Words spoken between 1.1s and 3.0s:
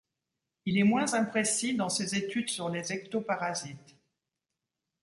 imprécis dans ses études sur les